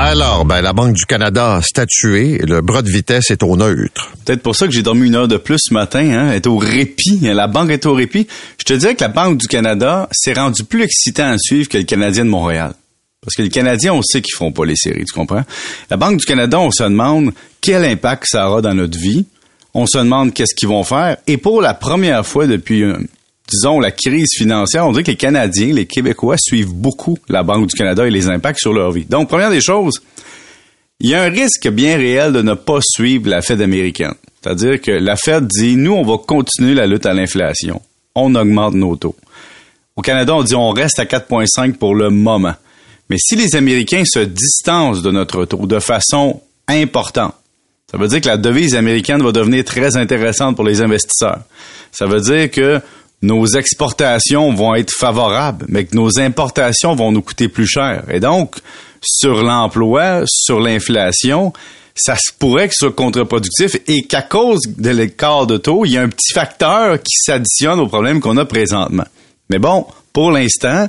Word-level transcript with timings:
Alors, 0.00 0.44
ben, 0.44 0.60
la 0.60 0.72
Banque 0.72 0.94
du 0.94 1.06
Canada 1.06 1.56
a 1.56 1.60
statué, 1.60 2.38
le 2.38 2.60
bras 2.60 2.82
de 2.82 2.88
vitesse 2.88 3.32
est 3.32 3.42
au 3.42 3.56
neutre. 3.56 4.12
Peut-être 4.24 4.44
pour 4.44 4.54
ça 4.54 4.68
que 4.68 4.72
j'ai 4.72 4.84
dormi 4.84 5.08
une 5.08 5.16
heure 5.16 5.26
de 5.26 5.38
plus 5.38 5.58
ce 5.58 5.74
matin, 5.74 5.98
hein, 5.98 6.30
est 6.30 6.46
au 6.46 6.56
répit. 6.56 7.18
La 7.20 7.48
banque 7.48 7.70
est 7.70 7.84
au 7.84 7.94
répit. 7.94 8.28
Je 8.60 8.64
te 8.64 8.74
dirais 8.74 8.94
que 8.94 9.00
la 9.00 9.08
Banque 9.08 9.38
du 9.38 9.48
Canada 9.48 10.08
s'est 10.12 10.34
rendue 10.34 10.62
plus 10.62 10.84
excitant 10.84 11.32
à 11.32 11.36
suivre 11.36 11.68
que 11.68 11.78
le 11.78 11.82
Canadien 11.82 12.24
de 12.24 12.30
Montréal. 12.30 12.74
Parce 13.20 13.34
que 13.34 13.42
les 13.42 13.48
Canadiens, 13.48 13.92
on 13.92 14.02
sait 14.02 14.22
qu'ils 14.22 14.36
font 14.36 14.52
pas 14.52 14.64
les 14.64 14.76
séries, 14.76 15.04
tu 15.04 15.12
comprends? 15.12 15.42
La 15.90 15.96
Banque 15.96 16.18
du 16.18 16.26
Canada, 16.26 16.60
on 16.60 16.70
se 16.70 16.84
demande 16.84 17.32
quel 17.60 17.84
impact 17.84 18.24
ça 18.28 18.48
aura 18.48 18.62
dans 18.62 18.74
notre 18.74 18.96
vie. 18.96 19.26
On 19.74 19.88
se 19.88 19.98
demande 19.98 20.32
qu'est-ce 20.32 20.54
qu'ils 20.54 20.68
vont 20.68 20.84
faire. 20.84 21.16
Et 21.26 21.38
pour 21.38 21.60
la 21.60 21.74
première 21.74 22.24
fois 22.24 22.46
depuis 22.46 22.84
disons, 23.48 23.80
la 23.80 23.90
crise 23.90 24.28
financière, 24.36 24.86
on 24.86 24.92
dirait 24.92 25.04
que 25.04 25.10
les 25.10 25.16
Canadiens, 25.16 25.72
les 25.72 25.86
Québécois 25.86 26.36
suivent 26.38 26.74
beaucoup 26.74 27.18
la 27.28 27.42
Banque 27.42 27.68
du 27.68 27.74
Canada 27.74 28.06
et 28.06 28.10
les 28.10 28.28
impacts 28.28 28.60
sur 28.60 28.72
leur 28.72 28.92
vie. 28.92 29.04
Donc, 29.04 29.28
première 29.28 29.50
des 29.50 29.60
choses, 29.60 30.00
il 31.00 31.10
y 31.10 31.14
a 31.14 31.22
un 31.22 31.30
risque 31.30 31.68
bien 31.68 31.96
réel 31.96 32.32
de 32.32 32.42
ne 32.42 32.54
pas 32.54 32.80
suivre 32.82 33.28
la 33.28 33.40
Fed 33.40 33.60
américaine. 33.60 34.14
C'est-à-dire 34.42 34.80
que 34.80 34.90
la 34.90 35.16
Fed 35.16 35.46
dit, 35.46 35.76
nous, 35.76 35.92
on 35.92 36.04
va 36.04 36.18
continuer 36.18 36.74
la 36.74 36.86
lutte 36.86 37.06
à 37.06 37.14
l'inflation. 37.14 37.80
On 38.14 38.34
augmente 38.34 38.74
nos 38.74 38.96
taux. 38.96 39.16
Au 39.96 40.02
Canada, 40.02 40.34
on 40.34 40.42
dit, 40.42 40.54
on 40.54 40.70
reste 40.70 40.98
à 40.98 41.04
4,5 41.04 41.74
pour 41.74 41.94
le 41.94 42.10
moment. 42.10 42.54
Mais 43.10 43.16
si 43.18 43.36
les 43.36 43.56
Américains 43.56 44.04
se 44.04 44.20
distancent 44.20 45.02
de 45.02 45.10
notre 45.10 45.44
taux 45.44 45.66
de 45.66 45.78
façon 45.80 46.40
importante, 46.68 47.34
ça 47.90 47.96
veut 47.96 48.08
dire 48.08 48.20
que 48.20 48.28
la 48.28 48.36
devise 48.36 48.74
américaine 48.74 49.22
va 49.22 49.32
devenir 49.32 49.64
très 49.64 49.96
intéressante 49.96 50.56
pour 50.56 50.64
les 50.64 50.82
investisseurs. 50.82 51.40
Ça 51.90 52.06
veut 52.06 52.20
dire 52.20 52.50
que 52.50 52.80
nos 53.22 53.46
exportations 53.46 54.52
vont 54.54 54.74
être 54.74 54.92
favorables, 54.92 55.66
mais 55.68 55.84
que 55.84 55.96
nos 55.96 56.18
importations 56.18 56.94
vont 56.94 57.10
nous 57.12 57.22
coûter 57.22 57.48
plus 57.48 57.66
cher. 57.66 58.04
Et 58.10 58.20
donc, 58.20 58.56
sur 59.02 59.42
l'emploi, 59.42 60.22
sur 60.26 60.60
l'inflation, 60.60 61.52
ça 61.94 62.14
se 62.16 62.32
pourrait 62.38 62.68
que 62.68 62.74
ce 62.74 62.86
soit 62.86 62.94
contre-productif 62.94 63.76
et 63.88 64.02
qu'à 64.02 64.22
cause 64.22 64.60
de 64.66 64.90
l'écart 64.90 65.46
de 65.46 65.56
taux, 65.56 65.84
il 65.84 65.92
y 65.92 65.98
a 65.98 66.02
un 66.02 66.08
petit 66.08 66.32
facteur 66.32 66.98
qui 67.02 67.16
s'additionne 67.16 67.80
au 67.80 67.88
problème 67.88 68.20
qu'on 68.20 68.36
a 68.36 68.44
présentement. 68.44 69.06
Mais 69.50 69.58
bon, 69.58 69.86
pour 70.12 70.30
l'instant, 70.30 70.88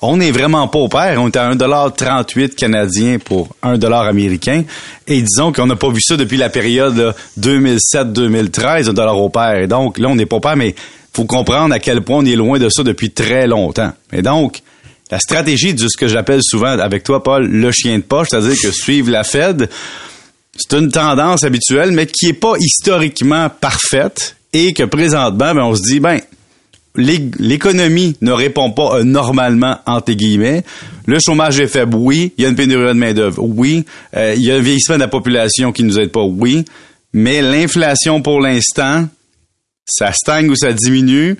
on 0.00 0.16
n'est 0.16 0.30
vraiment 0.30 0.68
pas 0.68 0.78
au 0.78 0.88
pair. 0.88 1.20
On 1.20 1.26
est 1.26 1.36
à 1.36 1.50
1,38 1.52 2.54
canadien 2.54 3.18
pour 3.18 3.48
1 3.62 3.80
américain. 3.80 4.62
Et 5.08 5.20
disons 5.22 5.52
qu'on 5.52 5.66
n'a 5.66 5.74
pas 5.74 5.90
vu 5.90 6.00
ça 6.00 6.16
depuis 6.16 6.36
la 6.36 6.50
période 6.50 7.14
2007-2013, 7.40 8.90
1 8.90 8.92
dollar 8.92 9.18
au 9.18 9.28
pair. 9.28 9.66
Donc, 9.66 9.98
là, 9.98 10.08
on 10.08 10.14
n'est 10.14 10.26
pas 10.26 10.36
au 10.36 10.40
pair, 10.40 10.56
mais 10.56 10.76
faut 11.18 11.24
comprendre 11.24 11.74
à 11.74 11.80
quel 11.80 12.02
point 12.02 12.18
on 12.18 12.24
est 12.24 12.36
loin 12.36 12.60
de 12.60 12.68
ça 12.68 12.84
depuis 12.84 13.10
très 13.10 13.48
longtemps. 13.48 13.92
Et 14.12 14.22
donc, 14.22 14.62
la 15.10 15.18
stratégie 15.18 15.74
de 15.74 15.88
ce 15.88 15.96
que 15.96 16.06
j'appelle 16.06 16.42
souvent 16.44 16.78
avec 16.78 17.02
toi, 17.02 17.24
Paul, 17.24 17.44
le 17.44 17.72
chien 17.72 17.98
de 17.98 18.04
poche, 18.04 18.28
c'est-à-dire 18.30 18.54
que 18.62 18.70
suivre 18.70 19.10
la 19.10 19.24
Fed, 19.24 19.68
c'est 20.56 20.78
une 20.78 20.92
tendance 20.92 21.42
habituelle, 21.42 21.90
mais 21.90 22.06
qui 22.06 22.28
est 22.28 22.34
pas 22.34 22.54
historiquement 22.60 23.50
parfaite 23.50 24.36
et 24.52 24.72
que 24.72 24.84
présentement, 24.84 25.56
ben, 25.56 25.62
on 25.64 25.74
se 25.74 25.82
dit, 25.82 25.98
ben, 25.98 26.20
l'économie 26.94 28.16
ne 28.20 28.30
répond 28.30 28.70
pas 28.70 28.98
euh, 28.98 29.02
normalement, 29.02 29.76
entre 29.86 30.12
guillemets. 30.12 30.62
Le 31.06 31.18
chômage 31.18 31.58
est 31.58 31.66
faible, 31.66 31.96
oui. 31.96 32.32
Il 32.38 32.44
y 32.44 32.46
a 32.46 32.48
une 32.48 32.54
pénurie 32.54 32.86
de 32.86 32.92
main-d'œuvre, 32.92 33.42
oui. 33.42 33.84
Euh, 34.16 34.34
il 34.36 34.44
y 34.44 34.52
a 34.52 34.54
un 34.54 34.60
vieillissement 34.60 34.96
de 34.96 35.00
la 35.00 35.08
population 35.08 35.72
qui 35.72 35.82
nous 35.82 35.98
aide 35.98 36.12
pas, 36.12 36.22
oui. 36.22 36.64
Mais 37.12 37.42
l'inflation, 37.42 38.22
pour 38.22 38.40
l'instant, 38.40 39.08
ça 39.88 40.12
stagne 40.12 40.48
ou 40.50 40.56
ça 40.56 40.72
diminue. 40.72 41.36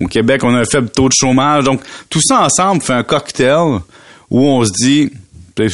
Au 0.00 0.06
Québec, 0.06 0.42
on 0.44 0.54
a 0.54 0.60
un 0.60 0.64
faible 0.64 0.88
taux 0.90 1.08
de 1.08 1.14
chômage. 1.14 1.64
Donc, 1.64 1.82
tout 2.08 2.20
ça 2.22 2.42
ensemble 2.42 2.82
fait 2.82 2.94
un 2.94 3.02
cocktail 3.02 3.80
où 4.30 4.40
on 4.40 4.64
se 4.64 4.70
dit, 4.70 5.10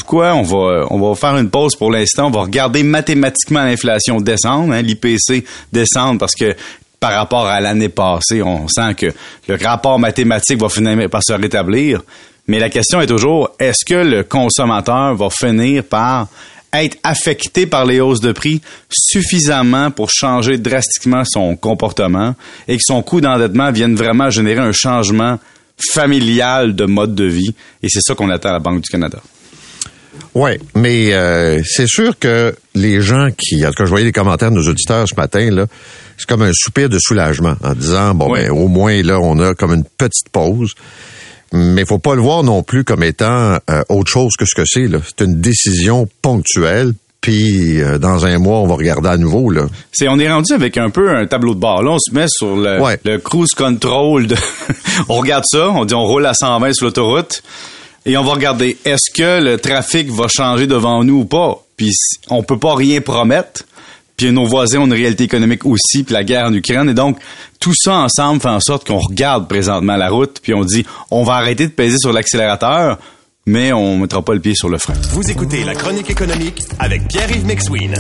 quoi, 0.05 0.35
on 0.35 0.43
va, 0.43 0.87
on 0.91 0.99
va 0.99 1.15
faire 1.15 1.37
une 1.37 1.51
pause 1.51 1.77
pour 1.77 1.91
l'instant. 1.91 2.27
On 2.27 2.31
va 2.31 2.43
regarder 2.43 2.83
mathématiquement 2.83 3.63
l'inflation 3.63 4.21
descendre, 4.21 4.73
hein, 4.73 4.83
l'IPC 4.83 5.45
descendre 5.73 6.19
parce 6.19 6.35
que 6.35 6.57
par 6.99 7.13
rapport 7.13 7.47
à 7.47 7.61
l'année 7.61 7.89
passée, 7.89 8.43
on 8.43 8.67
sent 8.69 8.95
que 8.95 9.07
le 9.49 9.59
rapport 9.63 9.99
mathématique 9.99 10.61
va 10.61 10.69
finir 10.69 11.09
par 11.11 11.23
se 11.23 11.35
rétablir. 11.35 12.03
Mais 12.49 12.59
la 12.59 12.71
question 12.71 13.01
est 13.01 13.07
toujours, 13.07 13.51
est-ce 13.59 13.85
que 13.85 13.95
le 13.95 14.23
consommateur 14.23 15.15
va 15.15 15.29
finir 15.31 15.85
par 15.85 16.29
être 16.83 16.97
affecté 17.03 17.67
par 17.67 17.85
les 17.85 18.01
hausses 18.01 18.21
de 18.21 18.33
prix 18.33 18.61
suffisamment 18.91 19.91
pour 19.91 20.11
changer 20.11 20.59
drastiquement 20.59 21.23
son 21.25 21.57
comportement 21.57 22.35
et 22.69 22.77
que 22.77 22.83
son 22.85 23.03
coût 23.03 23.21
d'endettement 23.21 23.71
vienne 23.73 23.95
vraiment 23.95 24.31
générer 24.31 24.61
un 24.61 24.73
changement 24.73 25.39
familial 25.93 26.75
de 26.75 26.85
mode 26.85 27.15
de 27.15 27.25
vie. 27.25 27.55
Et 27.83 27.89
c'est 27.89 28.01
ça 28.01 28.15
qu'on 28.15 28.31
attend 28.31 28.51
à 28.51 28.53
la 28.53 28.59
Banque 28.59 28.83
du 28.83 28.91
Canada. 28.91 29.19
Oui, 30.35 30.53
mais 30.75 31.13
euh, 31.15 31.63
c'est 31.65 31.87
sûr 31.87 32.19
que 32.19 32.55
les 32.75 33.01
gens 33.01 33.29
qui, 33.37 33.65
en 33.65 33.71
tout 33.71 33.75
cas, 33.75 33.85
je 33.85 33.91
voyais 33.91 34.05
les 34.05 34.13
commentaires 34.13 34.51
de 34.51 34.57
nos 34.57 34.69
auditeurs 34.69 35.07
ce 35.09 35.15
matin, 35.15 35.51
là, 35.51 35.67
c'est 36.19 36.27
comme 36.27 36.43
un 36.43 36.53
soupir 36.55 36.89
de 36.89 36.99
soulagement 36.99 37.55
en 37.63 37.75
disant, 37.75 38.15
bon, 38.15 38.33
ben, 38.33 38.51
au 38.51 38.69
moins, 38.69 39.03
là, 39.03 39.19
on 39.21 39.39
a 39.41 39.55
comme 39.55 39.73
une 39.73 39.85
petite 39.85 40.29
pause 40.31 40.75
mais 41.53 41.85
faut 41.85 41.99
pas 41.99 42.15
le 42.15 42.23
voir 42.23 42.43
non 42.43 42.63
plus 42.63 42.85
comme 42.85 43.03
étant 43.03 43.59
euh, 43.71 43.83
autre 43.89 44.11
chose 44.11 44.33
que 44.39 44.45
ce 44.45 44.55
que 44.55 44.65
c'est. 44.67 44.87
C'est 45.05 45.25
une 45.25 45.41
décision 45.41 46.09
ponctuelle. 46.23 46.93
Puis 47.21 47.81
euh, 47.81 47.99
dans 47.99 48.25
un 48.25 48.39
mois, 48.39 48.59
on 48.59 48.67
va 48.67 48.75
regarder 48.75 49.09
à 49.09 49.17
nouveau. 49.17 49.51
Là. 49.51 49.67
C'est 49.93 50.09
on 50.09 50.19
est 50.19 50.31
rendu 50.31 50.53
avec 50.53 50.77
un 50.77 50.91
peu 50.91 51.11
un 51.11 51.27
tableau 51.27 51.55
de 51.55 51.61
bord. 51.61 51.83
Là, 51.83 51.93
on 51.93 51.99
se 51.99 52.13
met 52.13 52.27
sur 52.29 52.57
le, 52.57 52.79
le 53.05 53.19
cruise 53.19 53.53
control. 53.53 54.29
De 54.29 54.37
on 55.09 55.15
regarde 55.15 55.45
ça, 55.47 55.71
on 55.71 55.85
dit 55.85 55.95
on 55.95 56.05
roule 56.05 56.27
à 56.27 56.35
120 56.35 56.73
sur 56.73 56.87
l'autoroute 56.87 57.43
et 58.05 58.17
on 58.17 58.23
va 58.23 58.35
regarder 58.35 58.77
est-ce 58.85 59.11
que 59.13 59.43
le 59.43 59.59
trafic 59.59 60.11
va 60.11 60.27
changer 60.29 60.67
devant 60.67 61.03
nous 61.03 61.21
ou 61.21 61.25
pas? 61.25 61.65
Puis 61.77 61.91
on 62.31 62.43
peut 62.43 62.59
pas 62.59 62.75
rien 62.75 63.01
promettre 63.01 63.65
puis 64.17 64.33
nos 64.33 64.47
voisins 64.47 64.81
ont 64.81 64.87
une 64.87 64.93
réalité 64.93 65.25
économique 65.25 65.65
aussi, 65.67 66.03
puis 66.05 66.15
la 66.15 66.25
guerre 66.25 66.47
en 66.47 66.55
Ukraine. 66.55 66.89
Et 66.89 66.95
donc, 66.95 67.19
tout 67.61 67.75
ça 67.75 67.95
ensemble 67.95 68.41
fait 68.41 68.49
en 68.49 68.61
sorte 68.61 68.87
qu'on 68.87 68.99
regarde 68.99 69.49
présentement 69.49 69.97
la 69.97 70.09
route, 70.09 70.41
puis 70.43 70.55
on 70.55 70.65
dit, 70.65 70.87
on 71.11 71.23
va 71.23 71.35
arrêter 71.35 71.67
de 71.67 71.73
peser 71.73 71.99
sur 71.99 72.13
l'accélérateur, 72.13 72.99
mais 73.47 73.73
on 73.73 73.99
mettra 73.99 74.23
pas 74.23 74.35
le 74.35 74.41
pied 74.41 74.55
sur 74.55 74.69
le 74.69 74.79
frein. 74.79 74.95
Vous 75.11 75.31
écoutez 75.31 75.65
La 75.65 75.75
Chronique 75.75 76.11
économique 76.11 76.63
avec 76.79 77.07
Pierre-Yves 77.09 77.47
McSween. 77.47 77.95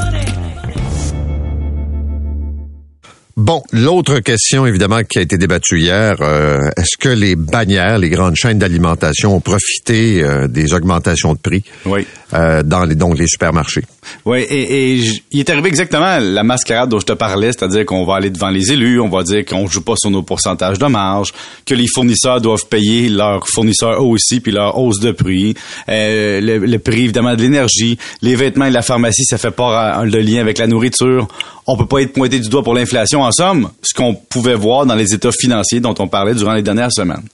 Bon, 3.38 3.62
l'autre 3.71 4.21
question, 4.21 4.65
évidemment, 4.65 5.03
qui 5.05 5.19
a 5.19 5.21
été 5.21 5.37
débattue 5.37 5.78
hier, 5.78 6.16
euh, 6.22 6.71
est-ce 6.78 6.97
que 6.99 7.10
les 7.10 7.37
bannières, 7.37 7.99
les 7.99 8.09
grandes 8.09 8.34
chaînes 8.34 8.59
d'alimentation 8.59 9.37
ont 9.37 9.41
profité 9.41 10.22
euh, 10.22 10.49
des 10.49 10.72
augmentations 10.72 11.34
de 11.34 11.38
prix? 11.38 11.62
Oui. 11.84 12.06
Euh, 12.34 12.62
dans 12.62 12.84
les, 12.84 12.94
donc 12.94 13.19
les 13.19 13.26
supermarchés? 13.26 13.84
Oui, 14.25 14.41
et, 14.41 14.94
et 14.94 15.03
il 15.31 15.41
est 15.41 15.50
arrivé 15.50 15.69
exactement 15.69 16.19
la 16.19 16.42
mascarade 16.42 16.88
dont 16.88 16.98
je 16.98 17.06
te 17.06 17.12
parlais, 17.12 17.53
c'est-à-dire 17.53 17.87
qu'on 17.87 18.04
va 18.04 18.16
aller 18.16 18.31
devant 18.31 18.50
les 18.50 18.72
élus, 18.72 19.00
on 19.00 19.09
va 19.09 19.22
dire 19.22 19.44
qu'on 19.44 19.66
joue 19.66 19.82
pas 19.82 19.94
sur 19.97 20.10
nos 20.10 20.22
pourcentages 20.22 20.78
de 20.78 20.87
marge, 20.87 21.32
que 21.64 21.75
les 21.75 21.87
fournisseurs 21.87 22.41
doivent 22.41 22.66
payer 22.66 23.09
leurs 23.09 23.47
fournisseurs 23.48 24.04
aussi, 24.04 24.41
puis 24.41 24.53
leur 24.53 24.78
hausse 24.78 25.00
de 25.00 25.12
prix, 25.12 25.54
euh, 25.88 26.41
le, 26.41 26.78
prix 26.78 27.04
évidemment 27.04 27.34
de 27.34 27.42
l'énergie, 27.42 27.98
les 28.22 28.34
vêtements 28.34 28.66
et 28.66 28.70
la 28.70 28.82
pharmacie, 28.82 29.25
ça 29.25 29.38
fait 29.38 29.50
pas 29.50 30.04
le 30.04 30.20
lien 30.20 30.41
avec 30.41 30.58
la 30.58 30.66
nourriture. 30.66 31.28
On 31.66 31.76
peut 31.76 31.87
pas 31.87 31.98
être 31.98 32.12
pointé 32.12 32.38
du 32.38 32.48
doigt 32.48 32.62
pour 32.62 32.75
l'inflation 32.75 33.22
en 33.22 33.32
somme, 33.32 33.70
ce 33.82 33.94
qu'on 33.94 34.14
pouvait 34.14 34.54
voir 34.54 34.87
dans 34.87 34.94
les 34.94 35.14
états 35.14 35.32
financiers 35.32 35.81
dont 35.81 35.94
on 35.98 36.06
parlait 36.06 36.34
durant 36.34 36.54
les 36.54 36.62
dernières 36.62 36.93
semaines. 36.93 37.25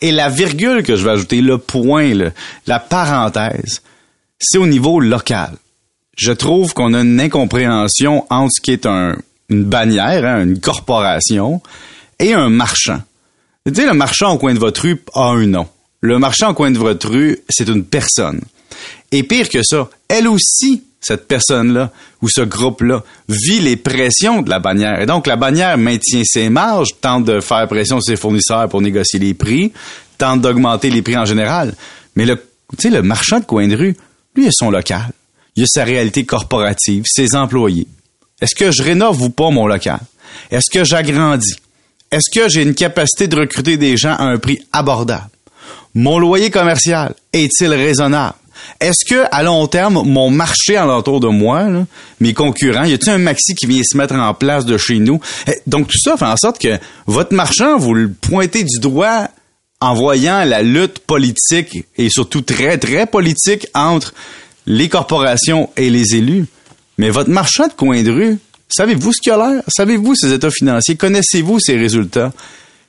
Et 0.00 0.10
la 0.10 0.28
virgule 0.28 0.82
que 0.82 0.96
je 0.96 1.04
vais 1.04 1.10
ajouter, 1.10 1.40
le 1.40 1.58
point, 1.58 2.12
la 2.66 2.78
parenthèse, 2.80 3.82
c'est 4.42 4.58
au 4.58 4.66
niveau 4.66 5.00
local. 5.00 5.52
Je 6.16 6.32
trouve 6.32 6.74
qu'on 6.74 6.92
a 6.92 7.00
une 7.00 7.20
incompréhension 7.20 8.26
entre 8.28 8.50
ce 8.56 8.60
qui 8.60 8.72
est 8.72 8.86
une 8.86 9.64
bannière, 9.64 10.24
hein, 10.24 10.42
une 10.44 10.60
corporation, 10.60 11.62
et 12.18 12.34
un 12.34 12.50
marchand. 12.50 13.00
Tu 13.66 13.74
sais, 13.74 13.86
le 13.86 13.94
marchand 13.94 14.32
au 14.32 14.38
coin 14.38 14.52
de 14.52 14.58
votre 14.58 14.82
rue 14.82 15.00
a 15.14 15.30
un 15.30 15.46
nom. 15.46 15.68
Le 16.00 16.18
marchand 16.18 16.50
au 16.50 16.54
coin 16.54 16.70
de 16.70 16.78
votre 16.78 17.08
rue, 17.08 17.38
c'est 17.48 17.68
une 17.68 17.84
personne. 17.84 18.40
Et 19.12 19.22
pire 19.22 19.48
que 19.48 19.62
ça, 19.62 19.88
elle 20.08 20.26
aussi 20.26 20.82
cette 21.00 21.26
personne-là 21.26 21.90
ou 22.22 22.28
ce 22.28 22.42
groupe-là 22.42 23.02
vit 23.28 23.60
les 23.60 23.76
pressions 23.76 24.42
de 24.42 24.50
la 24.50 24.58
bannière. 24.58 25.00
Et 25.00 25.06
donc, 25.06 25.26
la 25.26 25.36
bannière 25.36 25.76
maintient 25.78 26.22
ses 26.24 26.48
marges, 26.48 26.90
tente 27.00 27.24
de 27.24 27.40
faire 27.40 27.66
pression 27.68 28.00
sur 28.00 28.14
ses 28.14 28.20
fournisseurs 28.20 28.68
pour 28.68 28.80
négocier 28.80 29.18
les 29.18 29.34
prix, 29.34 29.72
tente 30.18 30.40
d'augmenter 30.40 30.90
les 30.90 31.02
prix 31.02 31.16
en 31.16 31.24
général. 31.24 31.74
Mais 32.16 32.24
le, 32.24 32.38
le 32.84 33.02
marchand 33.02 33.40
de 33.40 33.44
coin 33.44 33.66
de 33.66 33.76
rue, 33.76 33.96
lui, 34.34 34.44
il 34.44 34.48
a 34.48 34.52
son 34.52 34.70
local. 34.70 35.10
Il 35.56 35.64
a 35.64 35.66
sa 35.66 35.84
réalité 35.84 36.24
corporative, 36.24 37.04
ses 37.06 37.34
employés. 37.34 37.86
Est-ce 38.40 38.54
que 38.54 38.70
je 38.70 38.82
rénove 38.82 39.22
ou 39.22 39.30
pas 39.30 39.50
mon 39.50 39.66
local? 39.66 40.00
Est-ce 40.50 40.70
que 40.70 40.84
j'agrandis? 40.84 41.54
Est-ce 42.10 42.30
que 42.30 42.48
j'ai 42.48 42.62
une 42.62 42.74
capacité 42.74 43.28
de 43.28 43.36
recruter 43.36 43.76
des 43.76 43.96
gens 43.96 44.14
à 44.14 44.24
un 44.24 44.38
prix 44.38 44.60
abordable? 44.72 45.28
Mon 45.94 46.18
loyer 46.18 46.50
commercial 46.50 47.14
est-il 47.32 47.68
raisonnable? 47.68 48.34
Est-ce 48.80 49.04
que 49.04 49.24
à 49.30 49.42
long 49.42 49.66
terme, 49.66 50.02
mon 50.06 50.30
marché 50.30 50.76
alentour 50.76 51.20
de 51.20 51.28
moi, 51.28 51.66
mes 52.20 52.32
concurrents, 52.32 52.84
y 52.84 52.92
a-t-il 52.92 53.10
un 53.10 53.18
maxi 53.18 53.54
qui 53.54 53.66
vient 53.66 53.82
se 53.84 53.96
mettre 53.96 54.14
en 54.14 54.34
place 54.34 54.64
de 54.64 54.78
chez 54.78 54.98
nous? 54.98 55.20
Eh, 55.46 55.60
Donc 55.66 55.88
tout 55.88 55.98
ça 55.98 56.16
fait 56.16 56.24
en 56.24 56.36
sorte 56.36 56.58
que 56.58 56.78
votre 57.06 57.34
marchand, 57.34 57.78
vous 57.78 57.94
le 57.94 58.10
pointez 58.10 58.64
du 58.64 58.78
doigt 58.78 59.28
en 59.82 59.94
voyant 59.94 60.44
la 60.44 60.62
lutte 60.62 61.00
politique 61.00 61.84
et 61.98 62.08
surtout 62.08 62.40
très 62.40 62.78
très 62.78 63.04
politique 63.04 63.66
entre 63.74 64.14
les 64.64 64.88
corporations 64.88 65.70
et 65.76 65.90
les 65.90 66.14
élus. 66.14 66.46
Mais 66.98 67.10
votre 67.10 67.30
marchand 67.30 67.66
de 67.66 67.72
coin 67.72 68.00
de 68.04 68.12
rue, 68.12 68.38
savez-vous 68.68 69.12
ce 69.12 69.20
qu'il 69.20 69.32
a 69.32 69.38
l'air? 69.38 69.62
Savez-vous 69.66 70.14
ses 70.14 70.32
états 70.32 70.52
financiers? 70.52 70.94
Connaissez-vous 70.94 71.58
ses 71.58 71.76
résultats? 71.76 72.32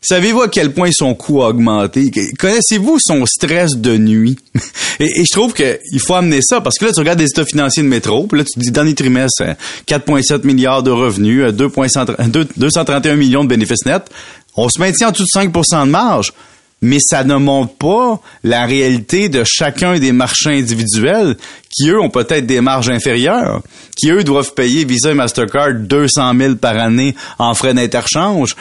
Savez-vous 0.04 0.42
à 0.42 0.50
quel 0.50 0.72
point 0.72 0.92
son 0.92 1.16
coût 1.16 1.42
a 1.42 1.48
augmenté? 1.48 2.12
Connaissez-vous 2.38 3.00
son 3.00 3.26
stress 3.26 3.76
de 3.76 3.98
nuit? 3.98 4.38
et, 5.00 5.24
je 5.26 5.32
trouve 5.32 5.54
qu'il 5.56 6.00
faut 6.00 6.14
amener 6.14 6.42
ça, 6.44 6.62
parce 6.62 6.78
que 6.78 6.86
là, 6.86 6.92
tu 6.92 7.00
regardes 7.00 7.20
les 7.20 7.30
états 7.30 7.46
financiers 7.46 7.82
de 7.82 7.88
métro, 7.88 8.28
puis 8.28 8.38
là, 8.38 8.46
tu 8.46 8.60
dis, 8.60 8.70
dernier 8.70 8.94
trimestre, 8.94 9.44
4,7 9.88 10.46
milliards 10.46 10.84
de 10.84 10.92
revenus, 10.92 11.52
231 11.54 13.16
millions 13.16 13.46
de 13.46 13.50
bénéfices 13.50 13.86
nets. 13.88 14.12
On 14.56 14.70
se 14.70 14.80
maintient 14.80 15.08
en 15.08 15.12
dessous 15.12 15.24
de 15.24 15.40
5% 15.40 15.86
de 15.86 15.90
marge 15.90 16.34
mais 16.84 17.00
ça 17.00 17.24
ne 17.24 17.38
montre 17.38 17.74
pas 17.76 18.20
la 18.44 18.66
réalité 18.66 19.30
de 19.30 19.44
chacun 19.46 19.98
des 20.00 20.12
marchands 20.12 20.50
individuels 20.50 21.38
qui, 21.70 21.90
eux, 21.90 22.00
ont 22.00 22.10
peut-être 22.10 22.46
des 22.46 22.60
marges 22.60 22.90
inférieures, 22.90 23.62
qui, 23.96 24.12
eux, 24.12 24.26
doivent 24.26 24.54
payer 24.54 24.84
Visa 24.84 25.12
et 25.12 25.14
Mastercard 25.14 25.76
200 25.76 26.34
000 26.38 26.56
par 26.56 26.78
année 26.78 27.16
en 27.40 27.54
frais 27.54 27.74
d'interchange. 27.74 28.58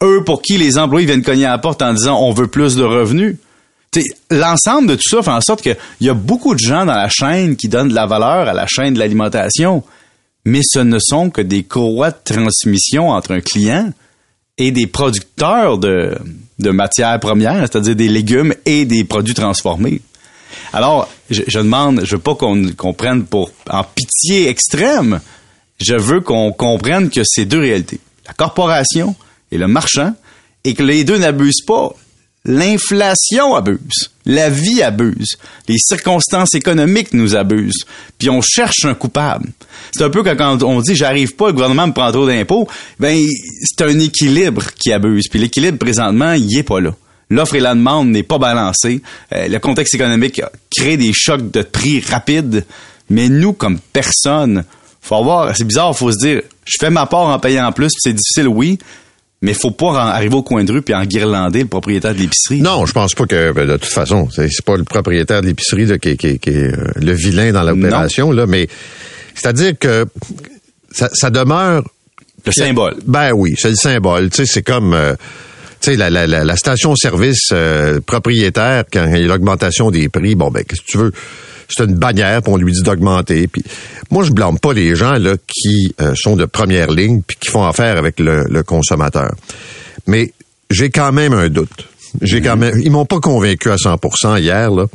Eux, 0.00 0.22
pour 0.24 0.42
qui 0.42 0.58
les 0.58 0.78
employés 0.78 1.06
viennent 1.06 1.24
cogner 1.24 1.44
à 1.44 1.50
la 1.50 1.58
porte 1.58 1.82
en 1.82 1.92
disant 1.92 2.20
on 2.20 2.32
veut 2.32 2.46
plus 2.46 2.76
de 2.76 2.84
revenus. 2.84 3.36
L'ensemble 4.30 4.88
de 4.88 4.94
tout 4.94 5.08
ça 5.08 5.22
fait 5.22 5.30
en 5.30 5.40
sorte 5.40 5.62
qu'il 5.62 5.76
y 6.02 6.08
a 6.08 6.14
beaucoup 6.14 6.54
de 6.54 6.60
gens 6.60 6.86
dans 6.86 6.94
la 6.94 7.08
chaîne 7.08 7.56
qui 7.56 7.68
donnent 7.68 7.88
de 7.88 7.94
la 7.94 8.06
valeur 8.06 8.46
à 8.46 8.52
la 8.52 8.66
chaîne 8.68 8.94
de 8.94 9.00
l'alimentation, 9.00 9.82
mais 10.44 10.60
ce 10.62 10.78
ne 10.78 10.98
sont 11.00 11.30
que 11.30 11.40
des 11.40 11.64
courroies 11.64 12.12
de 12.12 12.18
transmission 12.22 13.08
entre 13.10 13.32
un 13.32 13.40
client 13.40 13.90
et 14.58 14.70
des 14.70 14.86
producteurs 14.86 15.78
de, 15.78 16.16
de 16.58 16.70
matières 16.70 17.18
premières, 17.20 17.60
c'est-à-dire 17.60 17.96
des 17.96 18.08
légumes 18.08 18.54
et 18.64 18.84
des 18.84 19.04
produits 19.04 19.34
transformés. 19.34 20.00
Alors, 20.72 21.08
je, 21.30 21.58
demande, 21.58 22.02
je 22.04 22.16
veux 22.16 22.22
pas 22.22 22.34
qu'on 22.34 22.94
prenne 22.94 23.24
pour 23.24 23.50
en 23.70 23.84
pitié 23.84 24.48
extrême. 24.48 25.20
Je 25.78 25.94
veux 25.94 26.20
qu'on 26.20 26.52
comprenne 26.52 27.10
que 27.10 27.20
c'est 27.24 27.44
deux 27.44 27.60
réalités. 27.60 28.00
La 28.26 28.32
corporation 28.32 29.14
et 29.52 29.58
le 29.58 29.68
marchand, 29.68 30.14
et 30.64 30.74
que 30.74 30.82
les 30.82 31.04
deux 31.04 31.18
n'abusent 31.18 31.62
pas 31.64 31.94
L'inflation 32.46 33.56
abuse. 33.56 34.10
La 34.24 34.48
vie 34.48 34.82
abuse. 34.82 35.36
Les 35.68 35.76
circonstances 35.78 36.54
économiques 36.54 37.12
nous 37.12 37.34
abusent. 37.34 37.84
Puis 38.18 38.30
on 38.30 38.40
cherche 38.40 38.84
un 38.84 38.94
coupable. 38.94 39.50
C'est 39.92 40.04
un 40.04 40.10
peu 40.10 40.22
quand 40.22 40.62
on 40.62 40.80
dit 40.80 40.94
j'arrive 40.94 41.34
pas, 41.34 41.48
le 41.48 41.52
gouvernement 41.54 41.88
me 41.88 41.92
prend 41.92 42.10
trop 42.12 42.26
d'impôts. 42.26 42.68
Ben, 43.00 43.20
c'est 43.62 43.84
un 43.84 43.98
équilibre 43.98 44.62
qui 44.78 44.92
abuse. 44.92 45.26
Puis 45.28 45.40
l'équilibre, 45.40 45.78
présentement, 45.78 46.32
il 46.32 46.56
est 46.56 46.62
pas 46.62 46.80
là. 46.80 46.94
L'offre 47.30 47.56
et 47.56 47.60
la 47.60 47.74
demande 47.74 48.10
n'est 48.10 48.22
pas 48.22 48.38
balancée. 48.38 49.02
Euh, 49.34 49.48
le 49.48 49.58
contexte 49.58 49.94
économique 49.94 50.40
crée 50.70 50.96
des 50.96 51.12
chocs 51.12 51.50
de 51.50 51.62
prix 51.62 52.00
rapides. 52.00 52.64
Mais 53.10 53.28
nous, 53.28 53.52
comme 53.52 53.80
personne, 53.92 54.64
faut 55.00 55.16
avoir, 55.16 55.56
c'est 55.56 55.64
bizarre, 55.64 55.96
faut 55.96 56.12
se 56.12 56.18
dire, 56.18 56.42
je 56.64 56.76
fais 56.78 56.90
ma 56.90 57.06
part 57.06 57.26
en 57.26 57.38
payant 57.38 57.66
en 57.66 57.72
plus, 57.72 57.90
c'est 57.98 58.12
difficile, 58.12 58.48
oui, 58.48 58.78
mais 59.42 59.54
faut 59.54 59.70
pas 59.70 60.02
arriver 60.02 60.34
au 60.34 60.42
coin 60.42 60.64
de 60.64 60.72
rue 60.72 60.82
puis 60.82 60.94
guirlander 61.06 61.60
le 61.60 61.68
propriétaire 61.68 62.14
de 62.14 62.20
l'épicerie. 62.20 62.60
Non, 62.60 62.86
je 62.86 62.92
pense 62.92 63.14
pas 63.14 63.26
que 63.26 63.52
ben, 63.52 63.66
de 63.66 63.76
toute 63.76 63.84
façon, 63.84 64.28
c'est 64.30 64.48
pas 64.64 64.76
le 64.76 64.84
propriétaire 64.84 65.42
de 65.42 65.46
l'épicerie 65.46 65.86
qui, 65.98 66.08
est 66.08 66.48
euh, 66.48 66.72
le 66.96 67.12
vilain 67.12 67.52
dans 67.52 67.62
l'opération 67.62 68.32
là, 68.32 68.46
mais 68.46 68.68
c'est-à-dire 69.34 69.78
que 69.78 70.06
ça, 70.90 71.30
demeure 71.30 71.84
le 72.46 72.52
symbole. 72.52 72.96
Ben 73.06 73.32
oui, 73.34 73.54
c'est 73.58 73.70
le 73.70 73.76
symbole. 73.76 74.30
Tu 74.30 74.36
sais, 74.38 74.46
c'est 74.46 74.62
comme 74.62 74.94
euh, 74.94 75.14
tu 75.80 75.90
sais 75.90 75.96
la, 75.96 76.08
la, 76.26 76.56
station-service 76.56 77.50
euh, 77.52 78.00
propriétaire 78.00 78.84
quand 78.90 79.06
il 79.14 79.22
y 79.22 79.24
a 79.24 79.28
l'augmentation 79.28 79.90
des 79.90 80.08
prix. 80.08 80.34
Bon 80.34 80.50
ben 80.50 80.64
qu'est-ce 80.64 80.80
que 80.80 80.86
tu 80.86 80.98
veux? 80.98 81.12
C'est 81.68 81.84
une 81.84 81.96
bannière, 81.96 82.42
puis 82.42 82.52
on 82.52 82.56
lui 82.56 82.72
dit 82.72 82.82
d'augmenter. 82.82 83.48
Puis 83.48 83.62
moi, 84.10 84.24
je 84.24 84.30
blâme 84.30 84.58
pas 84.58 84.72
les 84.72 84.94
gens 84.94 85.14
là 85.14 85.34
qui 85.46 85.94
euh, 86.00 86.14
sont 86.14 86.36
de 86.36 86.44
première 86.44 86.90
ligne 86.90 87.22
puis 87.26 87.36
qui 87.40 87.50
font 87.50 87.64
affaire 87.64 87.96
avec 87.98 88.18
le, 88.18 88.62
consommateur. 88.62 89.34
Mais 90.06 90.32
j'ai 90.70 90.90
quand 90.90 91.12
même 91.12 91.32
un 91.32 91.48
doute. 91.48 91.88
J'ai 92.22 92.40
quand 92.40 92.56
même, 92.56 92.80
ils 92.80 92.90
m'ont 92.90 93.04
pas 93.04 93.20
convaincu 93.20 93.70
à 93.70 93.76
100% 93.76 94.40
hier 94.40 94.70
là 94.70 94.86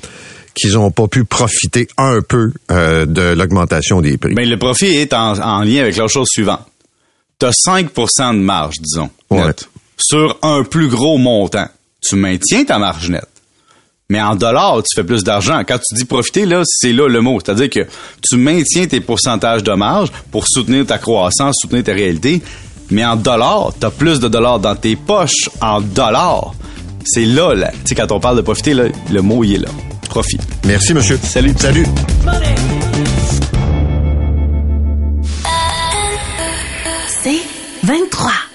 qu'ils 0.53 0.77
ont 0.77 0.91
pas 0.91 1.07
pu 1.07 1.23
profiter 1.23 1.87
un 1.97 2.21
peu 2.21 2.51
euh, 2.71 3.05
de 3.05 3.21
l'augmentation 3.21 4.01
des 4.01 4.17
prix. 4.17 4.33
Mais 4.35 4.45
le 4.45 4.57
profit 4.57 4.87
est 4.87 5.13
en, 5.13 5.63
lien 5.63 5.81
avec 5.81 5.95
la 5.95 6.07
chose 6.07 6.27
suivante. 6.29 6.65
Tu 7.39 7.45
as 7.45 7.51
5% 7.51 8.33
de 8.33 8.39
marge, 8.39 8.75
disons, 8.79 9.09
sur 9.97 10.37
un 10.41 10.63
plus 10.63 10.89
gros 10.89 11.17
montant. 11.17 11.67
Tu 12.01 12.15
maintiens 12.15 12.65
ta 12.65 12.79
marge 12.79 13.09
nette 13.09 13.30
mais 14.11 14.21
en 14.21 14.35
dollars, 14.35 14.83
tu 14.83 14.93
fais 14.93 15.05
plus 15.05 15.23
d'argent. 15.23 15.61
Quand 15.65 15.77
tu 15.77 15.95
dis 15.95 16.03
profiter, 16.03 16.45
là, 16.45 16.63
c'est 16.65 16.91
là 16.91 17.07
le 17.07 17.21
mot. 17.21 17.39
C'est-à-dire 17.39 17.69
que 17.69 17.79
tu 18.21 18.35
maintiens 18.35 18.85
tes 18.85 18.99
pourcentages 18.99 19.63
de 19.63 19.71
marge 19.71 20.09
pour 20.31 20.43
soutenir 20.49 20.85
ta 20.85 20.97
croissance, 20.97 21.55
soutenir 21.61 21.85
ta 21.85 21.93
réalité, 21.93 22.41
mais 22.89 23.05
en 23.05 23.15
dollars, 23.15 23.71
tu 23.79 23.85
as 23.85 23.89
plus 23.89 24.19
de 24.19 24.27
dollars 24.27 24.59
dans 24.59 24.75
tes 24.75 24.97
poches 24.97 25.49
en 25.61 25.79
dollars. 25.79 26.53
C'est 27.05 27.23
là, 27.23 27.53
là. 27.53 27.71
Tu 27.71 27.77
sais, 27.85 27.95
quand 27.95 28.11
on 28.11 28.19
parle 28.19 28.35
de 28.35 28.41
profiter, 28.41 28.73
là, 28.73 28.83
le 29.09 29.21
mot, 29.21 29.45
il 29.45 29.53
est 29.53 29.59
là. 29.59 29.69
Profit. 30.09 30.39
Merci, 30.65 30.93
monsieur. 30.93 31.17
Salut. 31.23 31.53
Salut. 31.57 31.85
C'est 37.23 37.41
23. 37.83 38.50